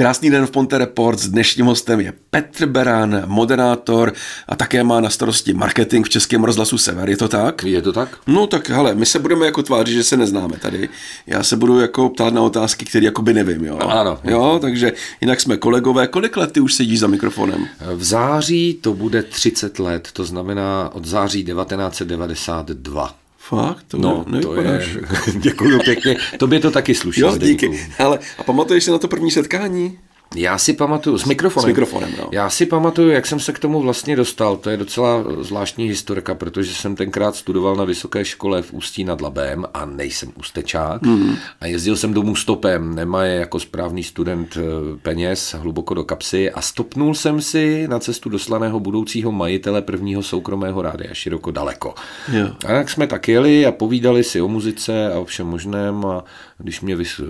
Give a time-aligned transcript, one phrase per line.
[0.00, 1.18] Krásný den v Ponte Report.
[1.18, 4.12] S dnešním hostem je Petr Beran, moderátor
[4.48, 7.10] a také má na starosti marketing v Českém rozhlasu Sever.
[7.10, 7.64] Je to tak?
[7.64, 8.18] Je to tak?
[8.26, 10.88] No tak hele, my se budeme jako tvářit, že se neznáme tady.
[11.26, 13.78] Já se budu jako ptát na otázky, které jako by nevím, jo?
[13.78, 14.18] Ano.
[14.24, 16.06] Jo, takže jinak jsme kolegové.
[16.06, 17.66] Kolik let ty už sedíš za mikrofonem?
[17.94, 23.14] V září to bude 30 let, to znamená od září 1992.
[23.50, 23.84] Fakt?
[23.88, 24.94] To No, ne, to nevypadáš.
[24.94, 25.00] je,
[25.38, 27.20] děkuju pěkně, tobě to taky sluší.
[27.20, 27.88] Jo, díky.
[27.98, 29.98] Ale a pamatuješ si na to první setkání?
[30.36, 31.64] Já si pamatuju, s mikrofonem.
[31.64, 32.28] S mikrofonem, no.
[32.32, 34.56] Já si pamatuju, jak jsem se k tomu vlastně dostal.
[34.56, 39.20] To je docela zvláštní historka, protože jsem tenkrát studoval na vysoké škole v Ústí nad
[39.20, 41.02] Labem a nejsem ústečák.
[41.02, 41.36] Mm.
[41.60, 44.60] A jezdil jsem domů stopem, nemá je jako správný student eh,
[45.02, 50.22] peněz hluboko do kapsy a stopnul jsem si na cestu do slaného budoucího majitele prvního
[50.22, 51.94] soukromého rádia široko daleko.
[52.32, 52.46] Jo.
[52.46, 56.24] A tak jsme tak jeli a povídali si o muzice a o všem možném a
[56.58, 57.20] když mě vys-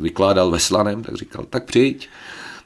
[0.00, 2.08] vykládal ve slaném, tak říkal, tak přijď,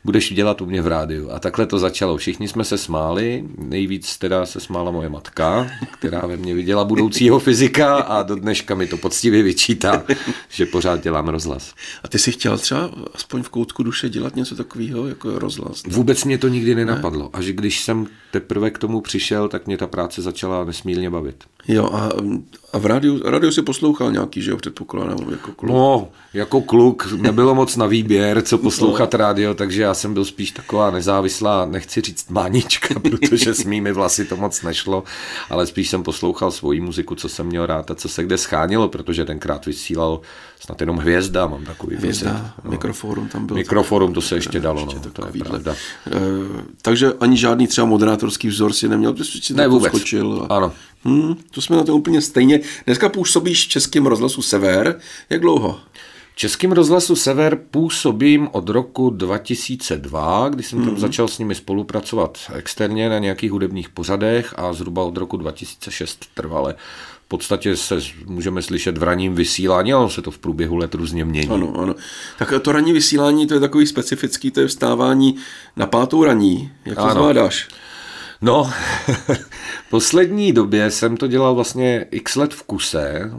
[0.04, 1.30] budeš dělat u mě v rádiu.
[1.30, 2.16] A takhle to začalo.
[2.16, 5.66] Všichni jsme se smáli, nejvíc teda se smála moje matka,
[5.98, 10.04] která ve mně viděla budoucího fyzika a do dneška mi to poctivě vyčítá,
[10.48, 11.74] že pořád dělám rozhlas.
[12.04, 15.82] A ty jsi chtěl třeba aspoň v koutku duše dělat něco takového, jako rozhlas?
[15.86, 17.30] Vůbec mě to nikdy nenapadlo.
[17.32, 21.44] Až když jsem teprve k tomu přišel, tak mě ta práce začala nesmírně bavit.
[21.68, 22.10] Jo, a,
[22.72, 25.72] a v rádiu, rádiu si poslouchal nějaký, že jo, předpokládám, jako kluk.
[25.72, 30.50] No, jako kluk nebylo moc na výběr, co poslouchat rádio, takže já jsem byl spíš
[30.50, 35.04] taková nezávislá, nechci říct mánička, protože s mými vlasy to moc nešlo,
[35.50, 38.88] ale spíš jsem poslouchal svoji muziku, co jsem měl rád a co se kde schánilo,
[38.88, 40.20] protože tenkrát vysílal
[40.60, 42.70] snad jenom hvězda, mám takový Hvězda, pocit.
[42.70, 43.56] mikroforum tam byl.
[43.56, 45.72] Mikroforum, to se ještě dalo, no, to je pravda.
[45.72, 46.10] E,
[46.82, 49.92] takže ani žádný třeba moderátorský vzor si neměl, protože si Ne, vůbec.
[49.92, 50.46] skočil.
[50.50, 50.56] A...
[50.56, 50.72] Ano.
[51.04, 52.60] Hmm, to jsme na to úplně stejně.
[52.86, 55.00] Dneska působíš v Českém rozhlasu Sever.
[55.30, 55.80] Jak dlouho?
[56.32, 62.38] V Českém rozhlasu Sever působím od roku 2002, kdy jsem tam začal s nimi spolupracovat
[62.54, 66.74] externě na nějakých hudebních pořadech a zhruba od roku 2006 trvale.
[67.24, 71.24] V podstatě se můžeme slyšet v ranním vysílání, ale se to v průběhu let různě
[71.24, 71.48] mění.
[71.48, 71.94] Ano, ano.
[72.38, 75.36] Tak to ranní vysílání, to je takový specifický, to je vstávání
[75.76, 76.72] na pátou raní.
[76.84, 77.12] Jak to Ano.
[77.14, 77.68] zvládáš?
[78.42, 78.70] No,
[79.86, 83.30] v poslední době jsem to dělal vlastně x let v kuse,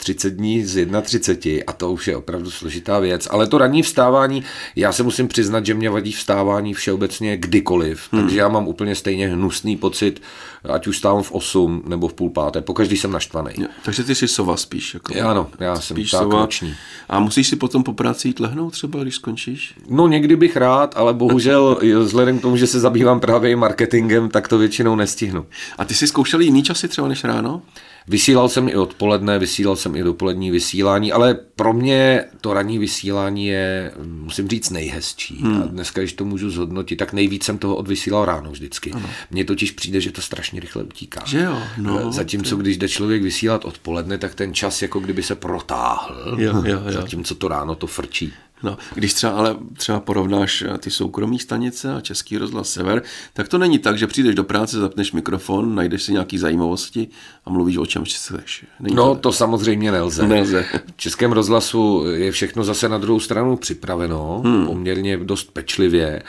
[0.00, 3.28] 30 dní z 31 a to už je opravdu složitá věc.
[3.30, 4.44] Ale to ranní vstávání,
[4.76, 8.08] já se musím přiznat, že mě vadí vstávání všeobecně kdykoliv.
[8.12, 8.22] Hmm.
[8.22, 10.22] Takže já mám úplně stejně hnusný pocit,
[10.64, 12.60] ať už stávám v 8 nebo v půl páté.
[12.60, 13.50] Pokaždý jsem naštvaný.
[13.58, 14.94] Jo, takže ty jsi sova spíš.
[14.94, 16.40] Jako, Já ano, já jsem spíš tak sova.
[16.40, 16.74] noční.
[17.08, 19.74] A musíš si potom po práci jít lehnout třeba, když skončíš?
[19.88, 24.28] No někdy bych rád, ale bohužel vzhledem k tomu, že se zabývám právě i marketingem,
[24.28, 25.46] tak to většinou nestihnu.
[25.78, 27.62] A ty jsi zkoušel jiný časy třeba než ráno?
[28.08, 33.46] Vysílal jsem i odpoledne, vysílal jsem i dopolední vysílání, ale pro mě to ranní vysílání
[33.46, 35.42] je, musím říct, nejhezčí.
[35.42, 35.62] Hmm.
[35.62, 38.92] A dneska, když to můžu zhodnotit, tak nejvíc jsem toho odvysílal ráno vždycky.
[39.30, 41.22] Mně totiž přijde, že to strašně rychle utíká.
[41.26, 45.34] Že jo, no, Zatímco, když jde člověk vysílat odpoledne, tak ten čas jako kdyby se
[45.34, 46.36] protáhl.
[46.38, 46.92] Jo, jo, jo.
[46.92, 48.32] Zatímco to ráno to frčí.
[48.62, 53.48] No, když třeba ale třeba porovnáš eh, ty soukromí stanice a Český rozhlas Sever, tak
[53.48, 57.08] to není tak, že přijdeš do práce, zapneš mikrofon, najdeš si nějaký zajímavosti
[57.44, 58.64] a mluvíš o čem chceš.
[58.80, 60.26] Není No, to, to samozřejmě nelze.
[60.26, 60.64] Nelze.
[60.86, 64.66] V Českém rozhlasu je všechno zase na druhou stranu připraveno, hmm.
[64.66, 66.22] poměrně dost pečlivě,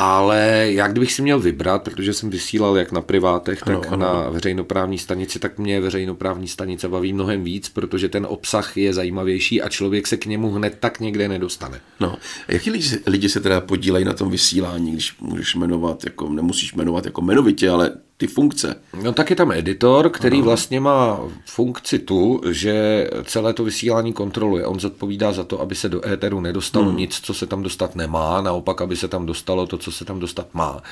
[0.00, 4.06] ale já kdybych si měl vybrat, protože jsem vysílal jak na privátech, tak Ano, ano,
[4.06, 9.62] na veřejnoprávní stanici, tak mě veřejnoprávní stanice baví mnohem víc, protože ten obsah je zajímavější
[9.62, 11.80] a člověk se k němu hned tak někde nedostane.
[12.00, 12.16] No,
[12.48, 17.04] jaký lidi, lidi se teda podílejí na tom vysílání, když můžeš jmenovat, jako, nemusíš jmenovat
[17.04, 18.76] jako jmenovitě, ale ty funkce.
[19.02, 20.44] No tak je tam editor, který ano.
[20.44, 24.66] vlastně má funkci tu, že celé to vysílání kontroluje.
[24.66, 26.96] On zodpovídá za to, aby se do éteru nedostalo hmm.
[26.96, 30.20] nic, co se tam dostat nemá, naopak, aby se tam dostalo to, co se tam
[30.20, 30.82] dostat má.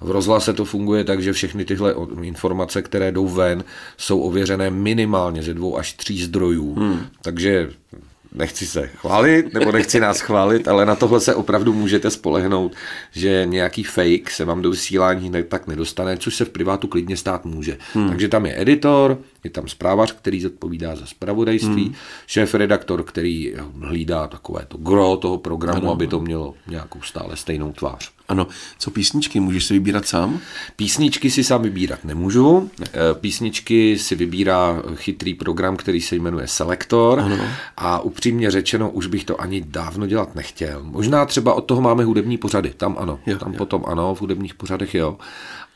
[0.00, 3.64] V rozhlase to funguje tak, že všechny tyhle informace, které jdou ven,
[3.96, 6.74] jsou ověřené minimálně ze dvou až tří zdrojů.
[6.74, 7.00] Hmm.
[7.22, 7.70] Takže
[8.34, 12.74] nechci se chválit, nebo nechci nás chválit, ale na tohle se opravdu můžete spolehnout,
[13.12, 17.16] že nějaký fake se vám do vysílání ne, tak nedostane, což se v privátu klidně
[17.16, 17.78] stát může.
[17.94, 18.08] Hmm.
[18.08, 21.94] Takže tam je editor, je tam zprávař, který zodpovídá za zpravodajství, hmm.
[22.26, 27.72] šéf-redaktor, který hlídá takové to gro toho programu, ano, aby to mělo nějakou stále stejnou
[27.72, 28.10] tvář.
[28.28, 28.46] Ano,
[28.78, 30.40] co písničky, můžeš si vybírat sám?
[30.76, 32.70] Písničky si sám vybírat nemůžu.
[32.82, 37.20] Eh, Písničky si vybírá chytrý program, který se jmenuje Selektor.
[37.20, 37.38] Ano.
[37.76, 40.80] A upřímně řečeno, už bych to ani dávno dělat nechtěl.
[40.82, 42.72] Možná třeba od toho máme hudební pořady.
[42.76, 43.58] Tam ano, Jo, tam jo.
[43.58, 45.18] potom ano, v hudebních pořadech jo.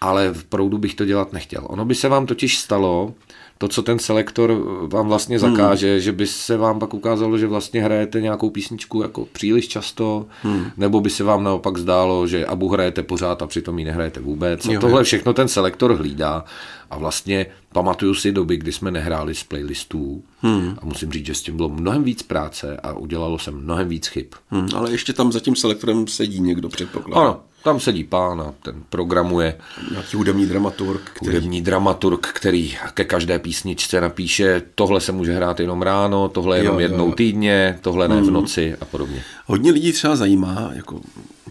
[0.00, 1.62] Ale v proudu bych to dělat nechtěl.
[1.64, 3.14] Ono by se vám totiž stalo,
[3.62, 4.52] to, co ten selektor
[4.86, 6.00] vám vlastně zakáže, hmm.
[6.00, 10.64] že by se vám pak ukázalo, že vlastně hrajete nějakou písničku jako příliš často, hmm.
[10.76, 14.66] nebo by se vám naopak zdálo, že Abu hrajete pořád a přitom ji nehrajete vůbec.
[14.66, 16.44] A tohle všechno ten selektor hlídá
[16.90, 20.74] a vlastně pamatuju si doby, kdy jsme nehráli z playlistů hmm.
[20.78, 24.06] a musím říct, že s tím bylo mnohem víc práce a udělalo se mnohem víc
[24.06, 24.26] chyb.
[24.50, 27.24] Hmm, ale ještě tam za tím selektorem sedí někdo, předpokládám.
[27.24, 29.58] Ano, tam sedí pán a ten programuje.
[29.90, 31.10] Nějaký hudební dramaturg.
[31.14, 31.36] Který...
[31.36, 36.74] Hudební dramaturg, který ke každé písničce napíše, tohle se může hrát jenom ráno, tohle jenom
[36.74, 37.14] jo, jednou jo.
[37.14, 38.32] týdně, tohle ne v hmm.
[38.32, 39.22] noci a podobně.
[39.46, 41.00] Hodně lidí třeba zajímá, jako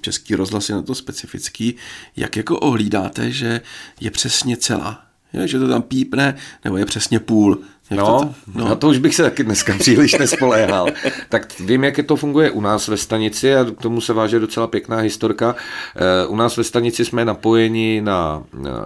[0.02, 1.75] český rozhlas je na to specifický,
[2.16, 3.62] jak jako ohlídáte, že
[4.02, 7.57] je přesně celá je, že to tam pípne, nebo je přesně půl.
[7.96, 10.88] No, to, no, na to už bych se taky dneska příliš nespoléhal.
[11.30, 14.68] tak vím, jak to funguje u nás ve stanici a k tomu se váže docela
[14.68, 15.56] pěkná historka.
[15.96, 18.44] Eh, u nás ve stanici jsme napojeni na,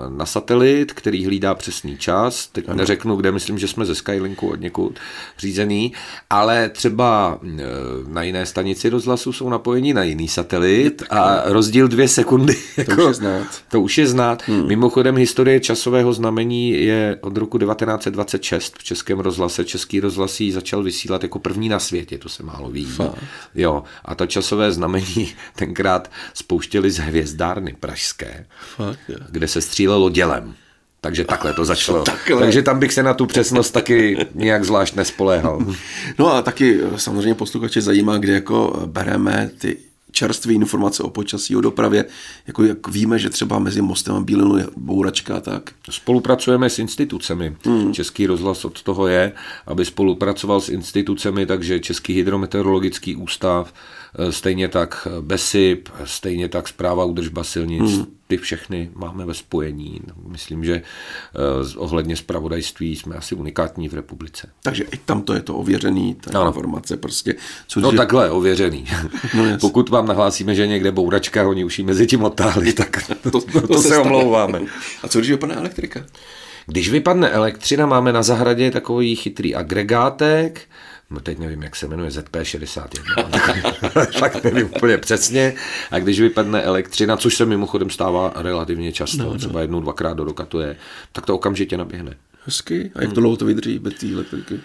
[0.10, 2.48] na satelit, který hlídá přesný čas.
[2.48, 2.78] Teď ano.
[2.78, 5.00] neřeknu, kde, myslím, že jsme ze Skylinku od někud
[5.38, 5.94] řízený,
[6.30, 7.64] ale třeba eh,
[8.08, 12.56] na jiné stanici rozhlasu jsou napojeni na jiný satelit a rozdíl dvě sekundy.
[12.76, 13.48] To jako, už je znát.
[13.72, 14.44] To už je znát.
[14.48, 14.68] Hmm.
[14.68, 19.66] Mimochodem historie časového znamení je od roku 1926 v Českém rozhlase.
[19.66, 22.86] Český rozhlasí začal vysílat jako první na světě, to se málo ví.
[22.86, 23.24] Fakt.
[23.56, 28.46] Jo, a to časové znamení tenkrát spouštěli z hvězdárny pražské,
[28.76, 29.00] Fakt,
[29.30, 30.56] kde se střílelo dělem.
[31.02, 32.04] Takže takhle to začalo.
[32.04, 32.42] Takhle.
[32.42, 35.66] Takže tam bych se na tu přesnost taky nějak zvlášť nespoléhal.
[36.20, 39.78] No a taky samozřejmě posluchače zajímá, kde jako bereme ty
[40.16, 42.06] čerstvé informace o počasí, o dopravě,
[42.48, 45.72] jako jak víme, že třeba mezi Mostem a Bílinou je bouračka tak.
[45.90, 47.56] Spolupracujeme s institucemi.
[47.66, 47.94] Hmm.
[47.94, 49.32] Český rozhlas od toho je,
[49.68, 53.74] aby spolupracoval s institucemi, takže Český hydrometeorologický ústav,
[54.20, 58.06] Eh, stejně tak eh, BESIP, stejně tak zpráva údržba silnic, hmm.
[58.28, 60.02] Ty všechny máme ve spojení.
[60.28, 64.50] Myslím, že eh, ohledně zpravodajství jsme asi unikátní v republice.
[64.64, 66.48] Takže i tam to je to ověřený, ta ano.
[66.48, 67.36] informace prostě.
[67.68, 67.98] Což no je...
[67.98, 68.86] takhle, ověřený.
[69.34, 73.32] No, Pokud vám nahlásíme, že někde bouračka, oni už ji mezi tím otáhli, tak to,
[73.32, 74.62] to, to, to se, se omlouváme.
[75.04, 76.06] A co když vypadne elektrika?
[76.68, 80.62] Když vypadne elektřina, máme na zahradě takový chytrý agregátek,
[81.16, 85.56] no teď nevím, jak se jmenuje, ZP61, fakt nevím úplně přesně.
[85.92, 89.38] A když vypadne elektřina, což se mimochodem stává relativně často, no, no.
[89.38, 90.76] třeba jednou, dvakrát do roka to je,
[91.12, 92.16] tak to okamžitě naběhne.
[92.46, 92.92] Hezky.
[92.96, 94.60] A jak to dlouho to vydrží bez té elektriky?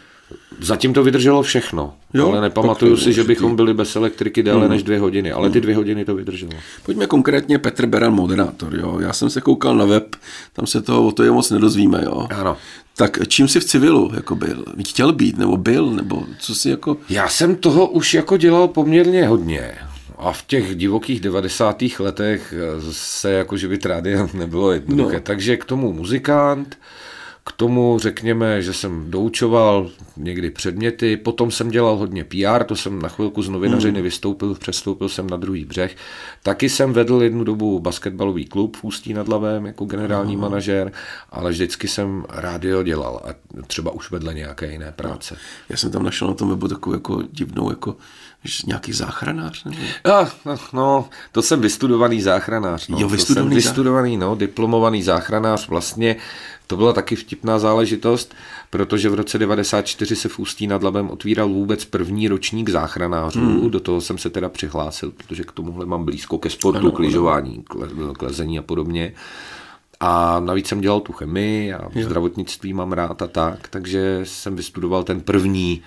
[0.60, 4.70] Zatím to vydrželo všechno, jo, ale nepamatuju si, že bychom byli bez elektriky déle hmm.
[4.70, 6.52] než dvě hodiny, ale ty dvě hodiny to vydrželo.
[6.82, 8.76] Pojďme konkrétně Petr Beran, moderátor.
[8.76, 8.98] Jo.
[9.00, 10.16] Já jsem se koukal na web,
[10.52, 12.02] tam se toho o to je moc nedozvíme.
[12.04, 12.26] Jo.
[12.30, 12.56] Ano.
[12.96, 14.64] Tak čím jsi v civilu jako byl?
[14.88, 16.96] Chtěl být, nebo byl, nebo co jsi jako...
[17.08, 19.74] Já jsem toho už jako dělal poměrně hodně.
[20.18, 21.82] A v těch divokých 90.
[21.98, 22.54] letech
[22.90, 25.14] se jako živit rádia nebylo jednoduché.
[25.14, 25.20] No.
[25.20, 26.78] Takže k tomu muzikant,
[27.46, 33.02] k tomu řekněme, že jsem doučoval někdy předměty, potom jsem dělal hodně PR, to jsem
[33.02, 34.04] na chvilku z novinařiny mm.
[34.04, 35.96] vystoupil, přestoupil jsem na druhý břeh.
[36.42, 40.42] Taky jsem vedl jednu dobu basketbalový klub v Ústí nad Labem jako generální mm.
[40.42, 40.92] manažer,
[41.30, 43.34] ale vždycky jsem rádio dělal a
[43.66, 45.36] třeba už vedle nějaké jiné práce.
[45.68, 47.96] Já jsem tam našel na tom webu takovou jako divnou jako
[48.66, 49.64] nějaký záchranář?
[49.64, 49.76] Nebo?
[50.06, 52.88] Ja, no, no, to jsem vystudovaný záchranář.
[52.88, 52.98] No.
[53.00, 55.68] Jo, vystudovaný, to jsem vystudovaný no, diplomovaný záchranář.
[55.68, 56.16] Vlastně
[56.70, 58.34] to byla taky vtipná záležitost,
[58.70, 63.40] protože v roce 94 se v Ústí nad Labem otvíral vůbec první ročník záchranářů.
[63.40, 63.70] Hmm.
[63.70, 66.98] Do toho jsem se teda přihlásil, protože k tomuhle mám blízko ke sportu, ano, k
[66.98, 67.64] lyžování,
[68.18, 69.12] k lezení a podobně.
[70.00, 72.04] A navíc jsem dělal tu chemii a jo.
[72.04, 75.82] zdravotnictví mám rád a tak, takže jsem vystudoval ten první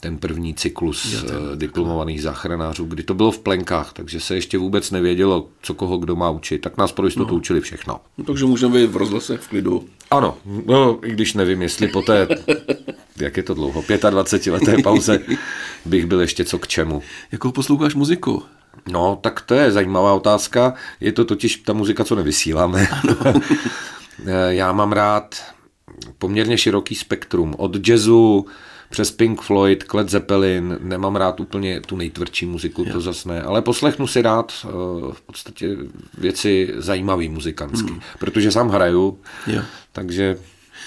[0.00, 4.34] ten první cyklus jo, ten, eh, diplomovaných záchranářů, kdy to bylo v plenkách, takže se
[4.34, 7.36] ještě vůbec nevědělo, co koho kdo má učit, tak nás pro jistotu no.
[7.36, 8.00] učili všechno.
[8.18, 9.84] No, takže můžeme být v rozhlase v klidu.
[10.10, 10.36] Ano,
[10.66, 12.28] no, i když nevím, jestli po té,
[13.16, 15.20] jak je to dlouho, 25 leté pauze
[15.84, 17.02] bych byl ještě co k čemu.
[17.32, 18.42] Jakou posloucháš muziku?
[18.88, 20.74] No, tak to je zajímavá otázka.
[21.00, 22.88] Je to totiž ta muzika, co nevysíláme.
[24.26, 25.44] Eh, já mám rád
[26.18, 27.54] poměrně široký spektrum.
[27.58, 28.46] Od jazzu,
[28.90, 32.92] přes Pink Floyd, Led Zeppelin, nemám rád úplně tu nejtvrdší muziku, jo.
[32.92, 35.76] to zase ne, ale poslechnu si rád uh, v podstatě
[36.18, 38.00] věci zajímavý muzikantsky, hmm.
[38.18, 39.62] protože sám hraju, jo.
[39.92, 40.38] takže...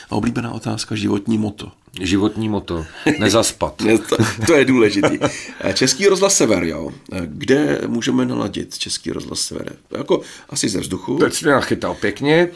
[0.10, 1.72] A oblíbená otázka, životní moto.
[2.02, 2.86] Životní moto.
[3.20, 3.82] Nezaspat.
[3.90, 5.20] Ne, to, to je důležitý.
[5.74, 6.90] Český rozhlas Sever, jo.
[7.26, 9.76] Kde můžeme naladit Český rozhlas Sever?
[9.92, 11.18] Jako asi ze vzduchu.
[11.18, 12.48] Teď jsi mě nachytal pěkně.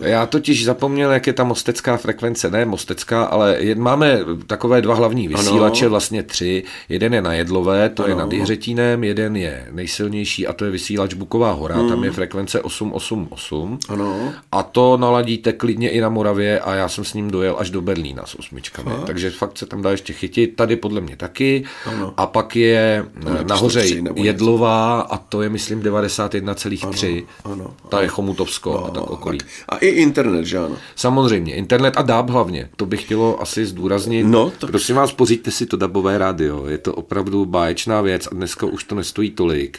[0.00, 2.50] Já totiž zapomněl, jak je ta mostecká frekvence.
[2.50, 5.90] Ne mostecká, ale jen máme takové dva hlavní vysílače, ano.
[5.90, 6.64] vlastně tři.
[6.88, 8.10] Jeden je na Jedlové, to ano.
[8.10, 11.88] je nad Jiřetínem, jeden je nejsilnější a to je vysílač Buková hora, hmm.
[11.88, 13.78] tam je frekvence 888.
[13.88, 14.32] Ano.
[14.52, 17.82] A to naladíte klidně i na Moravě a já jsem s ním dojel až do
[17.82, 18.34] Berlína s
[18.74, 18.96] osmičkami.
[18.96, 19.06] Fakt?
[19.06, 20.56] Takže fakt se tam dá ještě chytit.
[20.56, 21.64] Tady podle mě taky.
[21.86, 22.14] Ano.
[22.16, 27.24] A pak je ano, nahoře Jedlová a to je myslím 91,3.
[27.44, 29.38] Ano, ano, Ta je Chomutovsko no, a tak okolí.
[29.38, 29.48] Tak.
[29.68, 30.76] A i internet, že ano?
[30.96, 32.70] Samozřejmě, internet a DAB hlavně.
[32.76, 34.26] To bych chtělo asi zdůraznit.
[34.26, 34.70] No, tak...
[34.70, 36.66] Prosím vás, pořiďte si to dabové rádio.
[36.66, 39.78] Je to opravdu báječná věc a dneska už to nestojí tolik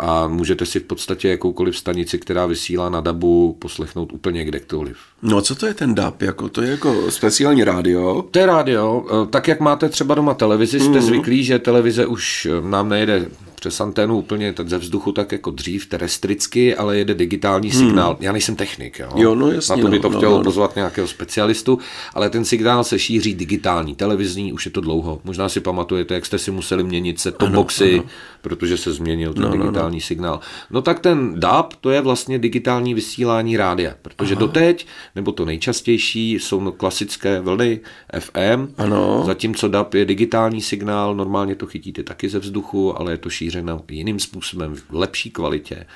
[0.00, 4.96] a můžete si v podstatě jakoukoliv stanici, která vysílá na DABu, poslechnout úplně kdekoliv.
[5.22, 6.22] No co to je ten DAB?
[6.22, 8.24] Jako, to je jako speciální rádio?
[8.30, 9.06] To je rádio.
[9.22, 11.02] E, tak jak máte třeba doma televizi, jste mm.
[11.02, 13.26] zvyklí, že televize už nám nejede
[13.56, 17.80] přes anténu úplně tak ze vzduchu tak jako dřív, terestricky, ale jede digitální hmm.
[17.80, 18.14] signál.
[18.14, 18.24] Hmm.
[18.24, 19.10] Já nejsem technik, jo.
[19.16, 21.78] jo no jasně, Na to by no, to no, chtělo no, pozvat nějakého specialistu,
[22.14, 25.20] ale ten signál se šíří digitální, televizní, už je to dlouho.
[25.24, 28.02] Možná si pamatujete, jak jste si museli měnit se to boxy,
[28.42, 30.06] protože se změnil ten no, digitální no, no.
[30.06, 30.40] signál.
[30.70, 34.40] No tak ten DAB, to je vlastně digitální vysílání rádia, protože Aha.
[34.40, 37.80] doteď, nebo to nejčastější, jsou no klasické vlny
[38.18, 39.22] FM, ano.
[39.26, 43.45] zatímco DAB je digitální signál, normálně to chytíte taky ze vzduchu, ale je to šířeno
[43.50, 45.86] zaměřena jiným způsobem, v lepší kvalitě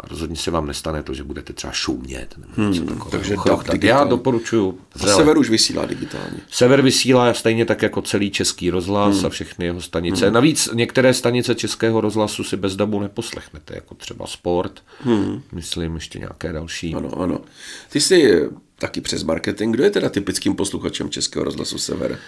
[0.00, 2.34] a rozhodně se vám nestane to, že budete třeba šumět.
[2.38, 3.10] Nebo hmm, takového.
[3.10, 3.34] Takže
[3.66, 4.78] tak já doporučuji.
[4.94, 6.36] A Sever už vysílá digitálně.
[6.50, 9.26] Sever vysílá stejně tak jako celý český rozhlas hmm.
[9.26, 10.24] a všechny jeho stanice.
[10.24, 10.34] Hmm.
[10.34, 15.42] Navíc některé stanice českého rozhlasu si bez dabu neposlechnete, jako třeba Sport, hmm.
[15.52, 16.94] myslím ještě nějaké další.
[16.94, 17.40] Ano, ano.
[17.88, 19.74] Ty jsi taky přes marketing.
[19.74, 22.18] Kdo je teda typickým posluchačem českého rozhlasu Sever?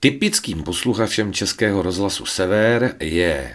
[0.00, 3.54] Typickým posluchačem českého rozhlasu Sever je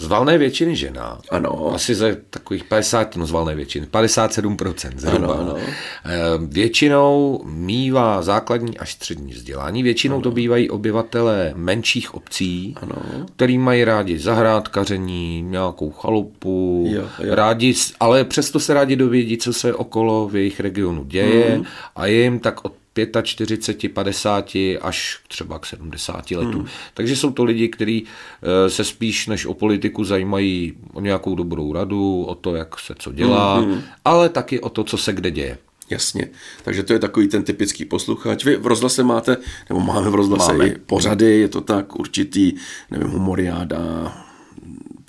[0.00, 1.18] z valné většiny žena.
[1.30, 1.74] Ano.
[1.74, 5.34] Asi ze takových 50, no z valné většiny, 57% zhruba.
[5.34, 5.56] Ano, ano.
[5.56, 9.82] Eh, většinou mývá základní až střední vzdělání.
[9.82, 10.22] Většinou ano.
[10.22, 13.26] to bývají obyvatelé menších obcí, ano.
[13.36, 17.34] který mají rádi zahrádkaření, nějakou chalupu, jo, jo.
[17.34, 21.64] rádi, ale přesto se rádi dovědí, co se okolo v jejich regionu děje hmm.
[21.96, 22.79] a je jim tak od
[23.22, 26.54] 45, 50 až třeba k 70 letům.
[26.54, 26.68] Hmm.
[26.94, 28.04] Takže jsou to lidi, kteří
[28.42, 32.94] eh, se spíš než o politiku zajímají o nějakou dobrou radu, o to, jak se
[32.98, 33.82] co dělá, hmm.
[34.04, 35.58] ale taky o to, co se kde děje.
[35.90, 36.28] Jasně.
[36.62, 38.44] Takže to je takový ten typický posluchač.
[38.44, 39.36] Vy v rozhlase máte,
[39.68, 40.66] nebo máme v rozhlase máme.
[40.66, 42.52] i pořady, je to tak určitý,
[42.90, 44.12] nevím, humoriáda,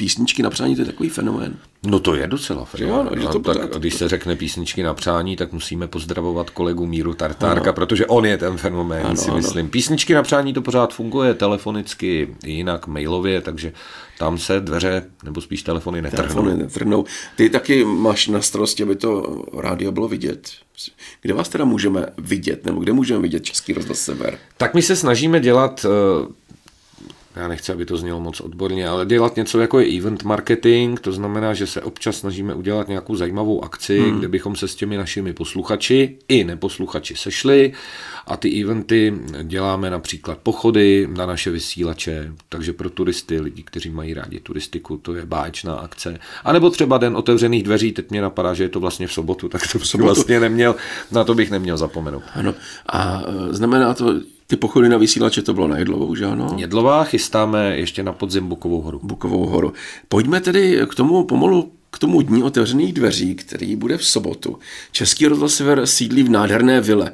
[0.01, 1.55] písničky na přání, to je takový fenomén.
[1.85, 3.07] No to je docela fenomén.
[3.13, 6.85] Jo, no, to tak, pořád, když se řekne písničky na přání, tak musíme pozdravovat kolegu
[6.85, 7.73] Míru Tartárka, ano.
[7.73, 9.65] protože on je ten fenomén, ano, si myslím.
[9.65, 9.71] Ano.
[9.71, 13.73] Písničky na přání to pořád funguje telefonicky, jinak mailově, takže
[14.17, 16.27] tam se dveře, nebo spíš telefony netrhnou.
[16.27, 17.05] Telefony netrhnou.
[17.35, 20.49] Ty taky máš na starosti, aby to rádio bylo vidět.
[21.21, 24.37] Kde vás teda můžeme vidět, nebo kde můžeme vidět Český rozhlas Sever?
[24.57, 26.40] Tak my se snažíme dělat eh,
[27.35, 31.11] já nechci, aby to znělo moc odborně, ale dělat něco jako je event marketing, to
[31.11, 34.19] znamená, že se občas snažíme udělat nějakou zajímavou akci, hmm.
[34.19, 37.73] kde bychom se s těmi našimi posluchači i neposluchači sešli
[38.27, 44.13] a ty eventy děláme například pochody na naše vysílače, takže pro turisty, lidi, kteří mají
[44.13, 46.19] rádi turistiku, to je báječná akce.
[46.43, 49.49] A nebo třeba den otevřených dveří, teď mě napadá, že je to vlastně v sobotu,
[49.49, 50.05] tak to v sobotu.
[50.05, 50.75] vlastně neměl,
[51.11, 52.23] na to bych neměl zapomenout.
[52.33, 52.53] Ano.
[52.89, 54.13] A e, znamená to,
[54.51, 56.55] ty pochody na vysílače to bylo na Jedlovou, že ano?
[56.57, 58.99] Jedlová chystáme ještě na podzim Bukovou horu.
[59.03, 59.73] Bukovou horu.
[60.09, 64.59] Pojďme tedy k tomu pomalu k tomu dní otevřených dveří, který bude v sobotu.
[64.91, 67.11] Český rozhlas Sever sídlí v nádherné vile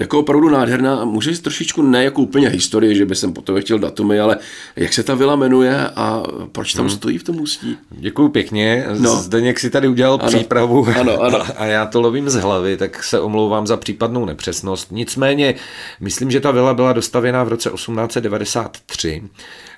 [0.00, 1.04] jako opravdu nádherná.
[1.04, 4.38] Můžeš trošičku ne jako úplně historie, že by jsem potom chtěl datumy, ale
[4.76, 6.96] jak se ta vila jmenuje a proč tam hmm.
[6.96, 7.76] stojí v tom ústí?
[7.90, 8.86] Děkuji pěkně.
[8.98, 9.16] No.
[9.16, 10.28] Zdeněk si tady udělal ano.
[10.28, 11.38] přípravu ano, ano.
[11.56, 14.92] a já to lovím z hlavy, tak se omlouvám za případnou nepřesnost.
[14.92, 15.54] Nicméně,
[16.00, 19.22] myslím, že ta vila byla dostavěná v roce 1893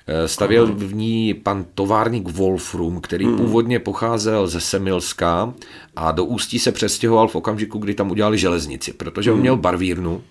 [0.25, 0.73] stavěl Aha.
[0.77, 3.37] v ní pan továrník Wolfrum, který hmm.
[3.37, 5.53] původně pocházel ze Semilska
[5.95, 9.37] a do Ústí se přestěhoval v okamžiku, kdy tam udělali železnici, protože hmm.
[9.37, 10.21] on měl barvírnu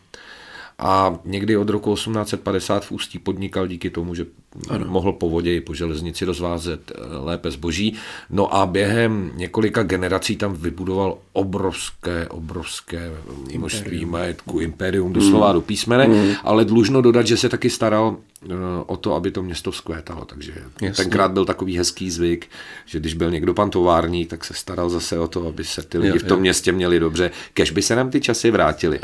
[0.81, 4.27] a někdy od roku 1850 v Ústí podnikal díky tomu, že
[4.69, 4.87] ano.
[4.89, 7.95] mohl po vodě i po železnici rozvázet eh, lépe zboží.
[8.31, 13.11] No a během několika generací tam vybudoval obrovské, obrovské
[13.57, 15.55] množství majetku, imperium, doslova mm.
[15.55, 16.33] do písmene, mm.
[16.45, 18.49] ale dlužno dodat, že se taky staral eh,
[18.87, 20.25] o to, aby to město vzkvétalo.
[20.25, 20.53] Takže
[20.83, 21.05] Jasně.
[21.05, 22.47] tenkrát byl takový hezký zvyk,
[22.87, 25.99] že když byl někdo pan továrník, tak se staral zase o to, aby se ty
[25.99, 26.41] lidi jo, v tom jo.
[26.41, 27.31] městě měli dobře.
[27.55, 29.01] Kež by se nám ty časy vrátily.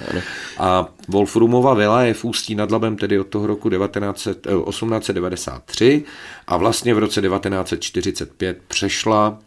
[0.58, 4.28] A Wolfrumova vila je v Ústí nad Labem tedy od toho roku 19,
[5.36, 6.04] 1893
[6.46, 9.38] a vlastně v roce 1945 přešla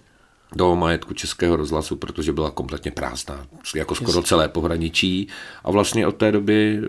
[0.56, 4.28] do majetku Českého rozhlasu, protože byla kompletně prázdná, jako skoro Jasně.
[4.28, 5.28] celé pohraničí
[5.64, 6.82] a vlastně od té doby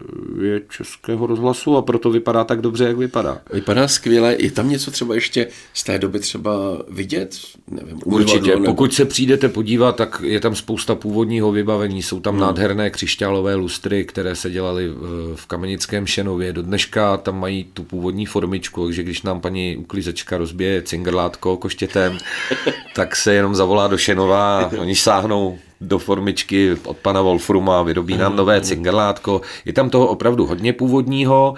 [0.43, 3.40] je Českého rozhlasu a proto vypadá tak dobře, jak vypadá.
[3.52, 6.52] Vypadá skvěle, je tam něco třeba ještě z té doby třeba
[6.88, 7.37] vidět?
[7.71, 8.64] Nevím, Určitě, nebo...
[8.64, 12.40] pokud se přijdete podívat, tak je tam spousta původního vybavení, jsou tam hmm.
[12.40, 14.88] nádherné křišťálové lustry, které se dělaly
[15.35, 20.38] v Kamenickém Šenově, do dneška tam mají tu původní formičku, takže když nám paní uklízečka
[20.38, 22.19] rozbije cingrlátko koštětem,
[22.95, 28.16] tak se jenom jenom zavolá do Šenova oni sáhnou do formičky od pana Wolfruma, vyrobí
[28.16, 29.40] nám nové cingerlátko.
[29.64, 31.54] Je tam toho opravdu hodně původního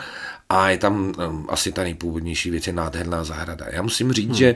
[0.48, 3.66] a je tam um, asi ta nejpůvodnější věc, je nádherná zahrada.
[3.70, 4.34] Já musím říct, hmm.
[4.34, 4.54] že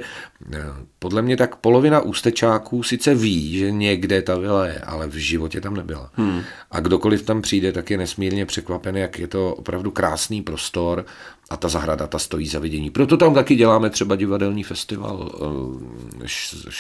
[0.99, 5.61] podle mě tak polovina ústečáků sice ví, že někde ta vila je, ale v životě
[5.61, 6.11] tam nebyla.
[6.15, 6.43] Hmm.
[6.71, 11.07] A kdokoliv tam přijde, tak je nesmírně překvapen, jak je to opravdu krásný prostor
[11.51, 12.91] a ta zahrada, ta stojí za vidění.
[12.91, 16.27] Proto tam taky děláme třeba divadelní festival uh,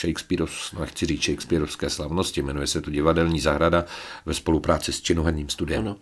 [0.01, 0.45] Shakespeare,
[0.75, 3.85] no nechci říct Shakespeareovské slavnosti, jmenuje se to Divadelní zahrada
[4.27, 5.81] ve spolupráci s činoherním studiem.
[5.81, 5.97] Ano.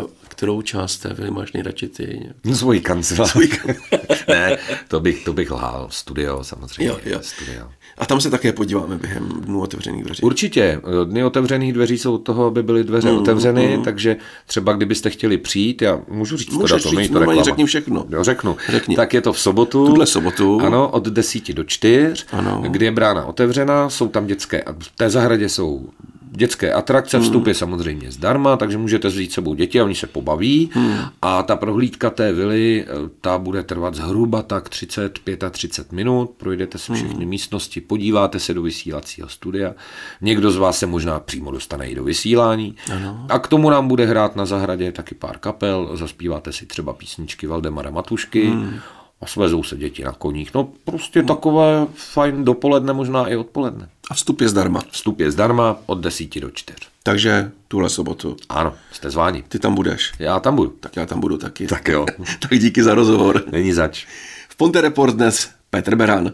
[0.00, 2.32] Uh, kterou část té vily máš nejradši ty?
[2.44, 3.36] No, svoji kancelář.
[4.28, 4.58] ne,
[4.88, 5.86] to bych, to bych lhal.
[5.90, 6.86] Studio samozřejmě.
[6.86, 7.18] Jo, jo.
[7.22, 7.68] Studio.
[7.98, 10.22] A tam se také podíváme během dnů otevřených dveří.
[10.22, 10.80] Určitě.
[11.04, 13.84] Dny otevřených dveří jsou od toho, aby byly dveře mm, otevřeny, mm.
[13.84, 14.16] takže
[14.46, 17.42] třeba kdybyste chtěli přijít, já můžu říct Můžeš to datum, říct, to reklama.
[17.42, 18.04] řekni všechno.
[18.08, 18.56] Jo, řeknu.
[18.68, 18.96] Řekni.
[18.96, 19.86] Tak je to v sobotu.
[19.86, 20.60] Tuhle sobotu.
[20.60, 22.62] Ano, od 10 do 4, ano.
[22.68, 25.88] kdy je brána otevřená, jsou tam dětské, v té zahradě jsou
[26.30, 27.24] dětské atrakce, hmm.
[27.24, 30.70] vstup je samozřejmě zdarma, takže můžete vzít sebou děti a oni se pobaví.
[30.72, 30.98] Hmm.
[31.22, 35.18] A ta prohlídka té vily, eh, ta bude trvat zhruba tak 30,
[35.50, 36.30] 35 minut.
[36.36, 37.28] Projdete si všechny hmm.
[37.28, 39.74] místnosti, podíváte se do vysílacího studia.
[40.20, 42.76] Někdo z vás se možná přímo dostane i do vysílání.
[42.92, 43.26] Ano.
[43.28, 45.90] A k tomu nám bude hrát na zahradě taky pár kapel.
[45.94, 48.46] Zaspíváte si třeba písničky Valdemara Matušky.
[48.46, 48.78] Hmm
[49.20, 50.54] a svezou se děti na koních.
[50.54, 53.88] No prostě takové fajn dopoledne, možná i odpoledne.
[54.10, 54.82] A vstup je zdarma.
[54.90, 56.78] Vstup je zdarma od 10 do 4.
[57.02, 58.36] Takže tuhle sobotu.
[58.48, 59.44] Ano, jste zváni.
[59.48, 60.12] Ty tam budeš.
[60.18, 60.70] Já tam budu.
[60.80, 61.66] Tak já tam budu taky.
[61.66, 62.06] Tak jo.
[62.40, 63.42] tak díky za rozhovor.
[63.52, 64.06] Není zač.
[64.48, 66.32] V Ponte Report dnes Petr Beran.